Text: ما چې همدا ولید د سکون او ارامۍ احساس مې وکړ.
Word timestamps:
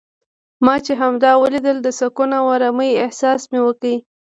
ما 0.65 0.75
چې 0.85 0.93
همدا 1.01 1.31
ولید 1.43 1.65
د 1.81 1.87
سکون 1.99 2.29
او 2.39 2.45
ارامۍ 2.55 2.91
احساس 3.03 3.41
مې 3.51 3.59
وکړ. 3.63 3.93